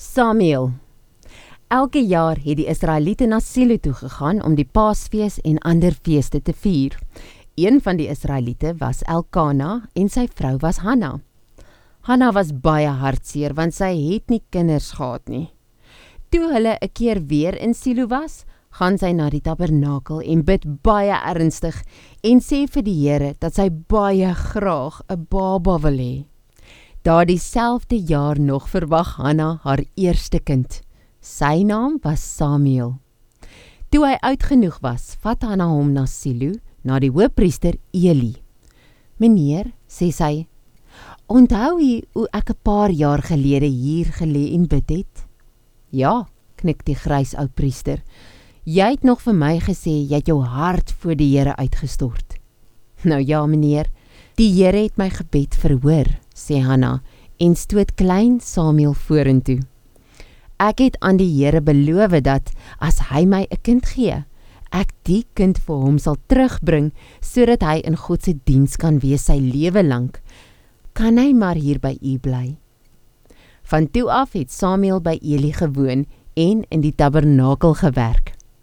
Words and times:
Samuel. 0.00 0.70
Elke 1.68 2.00
jaar 2.00 2.38
het 2.40 2.56
die 2.56 2.64
Israeliete 2.72 3.26
na 3.28 3.36
Silo 3.44 3.76
toe 3.76 3.92
gegaan 3.92 4.38
om 4.40 4.54
die 4.56 4.64
Paasfees 4.64 5.36
en 5.44 5.58
ander 5.68 5.92
feeste 5.92 6.40
te 6.40 6.54
vier. 6.56 6.96
Een 7.60 7.82
van 7.84 8.00
die 8.00 8.06
Israeliete 8.08 8.72
was 8.80 9.02
Elkana 9.04 9.90
en 9.92 10.08
sy 10.08 10.24
vrou 10.32 10.54
was 10.64 10.80
Hanna. 10.80 11.18
Hanna 12.08 12.30
was 12.32 12.54
baie 12.64 12.88
hartseer 12.88 13.52
want 13.60 13.76
sy 13.76 13.92
het 13.92 14.32
nie 14.32 14.40
kinders 14.48 14.94
gehad 14.96 15.28
nie. 15.28 15.50
Toe 16.32 16.48
hulle 16.48 16.78
'n 16.80 16.92
keer 16.94 17.20
weer 17.20 17.60
in 17.60 17.74
Silo 17.74 18.08
was, 18.08 18.46
gaan 18.70 18.96
sy 18.96 19.12
na 19.12 19.28
die 19.28 19.44
tabernakel 19.44 20.22
en 20.22 20.44
bid 20.44 20.64
baie 20.82 21.20
ernstig 21.28 21.84
en 22.24 22.40
sê 22.40 22.66
vir 22.66 22.82
die 22.82 23.00
Here 23.04 23.34
dat 23.38 23.54
sy 23.54 23.68
baie 23.68 24.32
graag 24.34 25.02
'n 25.10 25.26
baba 25.28 25.78
wil 25.78 25.98
hê. 25.98 26.29
Daardie 27.00 27.38
selfde 27.40 27.96
jaar 27.96 28.36
nog 28.40 28.66
verwag 28.68 29.14
Hanna 29.16 29.60
haar 29.62 29.80
eerste 29.96 30.36
kind. 30.38 30.82
Sy 31.24 31.62
naam 31.64 31.94
was 32.04 32.20
Samuel. 32.20 32.98
Toe 33.88 34.02
hy 34.04 34.18
oud 34.20 34.44
genoeg 34.44 34.76
was, 34.84 35.14
vat 35.24 35.40
Hanna 35.48 35.70
hom 35.72 35.94
na 35.96 36.04
Silo, 36.04 36.52
na 36.84 36.98
die 37.00 37.08
hoofpriester 37.08 37.78
Eli. 37.96 38.34
"Meneer," 39.16 39.72
sê 39.88 40.12
sy, 40.12 40.46
"onthou 41.26 41.80
u 41.80 42.02
hoe 42.12 42.28
ek 42.34 42.50
'n 42.50 42.60
paar 42.62 42.90
jaar 42.90 43.22
gelede 43.22 43.66
hier 43.66 44.12
gelê 44.20 44.52
en 44.52 44.66
bid 44.68 44.90
het?" 44.90 45.24
"Ja," 45.90 46.28
knik 46.56 46.84
die 46.84 46.94
grys 46.94 47.34
ou 47.34 47.48
priester. 47.48 48.02
"Jy 48.66 48.90
het 48.90 49.04
nog 49.04 49.22
vir 49.22 49.34
my 49.34 49.58
gesê 49.58 50.04
jy 50.04 50.16
het 50.16 50.26
jou 50.26 50.42
hart 50.44 50.92
voor 50.92 51.14
die 51.16 51.38
Here 51.38 51.56
uitgestort." 51.56 52.36
"Nou 53.04 53.22
ja, 53.24 53.46
meneer, 53.46 53.86
die 54.36 54.52
Here 54.52 54.82
het 54.82 54.98
my 54.98 55.08
gebed 55.08 55.54
verhoor," 55.54 56.20
sê 56.40 56.62
Hanna 56.64 57.00
en 57.40 57.54
stoot 57.56 57.92
klein 58.00 58.40
Samuel 58.40 58.94
vorentoe. 58.94 59.60
Ek 60.60 60.80
het 60.82 60.98
aan 61.00 61.16
die 61.20 61.28
Here 61.28 61.60
beloof 61.64 62.18
dat 62.24 62.52
as 62.80 63.00
hy 63.12 63.24
my 63.24 63.46
'n 63.48 63.62
kind 63.62 63.86
gee, 63.86 64.24
ek 64.72 64.92
die 65.04 65.24
kind 65.34 65.58
vir 65.58 65.76
hom 65.76 65.98
sal 65.98 66.16
terugbring 66.28 66.92
sodat 67.20 67.62
hy 67.62 67.80
in 67.84 67.96
God 67.96 68.22
se 68.22 68.34
diens 68.44 68.76
kan 68.76 69.00
wees 69.00 69.24
sy 69.26 69.38
lewe 69.38 69.82
lank. 69.82 70.20
Kan 70.92 71.18
hy 71.18 71.32
maar 71.32 71.56
hier 71.56 71.78
by 71.78 71.96
u 72.02 72.18
bly? 72.18 72.58
Van 73.62 73.86
toe 73.86 74.10
af 74.10 74.32
het 74.32 74.50
Samuel 74.50 75.00
by 75.00 75.18
Eli 75.22 75.52
gewoon 75.52 76.06
en 76.34 76.64
in 76.68 76.80
die 76.80 76.94
tabernakel 76.94 77.74
gewerk. 77.74 78.29